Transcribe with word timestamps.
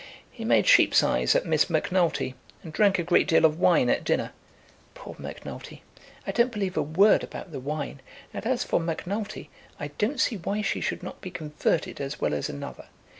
He 0.31 0.43
made 0.45 0.65
sheep's 0.65 1.03
eyes 1.03 1.35
at 1.35 1.45
Miss 1.45 1.69
Macnulty, 1.69 2.33
and 2.63 2.73
drank 2.73 2.97
a 2.97 3.03
great 3.03 3.27
deal 3.27 3.45
of 3.45 3.59
wine 3.59 3.87
at 3.87 4.03
dinner." 4.03 4.31
"Poor 4.95 5.15
Macnulty! 5.19 5.83
I 6.25 6.31
don't 6.31 6.51
believe 6.51 6.75
a 6.75 6.81
word 6.81 7.23
about 7.23 7.51
the 7.51 7.59
wine; 7.59 8.01
and 8.33 8.43
as 8.47 8.63
for 8.63 8.79
Macnulty, 8.79 9.51
I 9.79 9.89
don't 9.99 10.19
see 10.19 10.37
why 10.37 10.63
she 10.63 10.81
should 10.81 11.03
not 11.03 11.21
be 11.21 11.29
converted 11.29 12.01
as 12.01 12.19
well 12.19 12.33
as 12.33 12.49
another. 12.49 12.87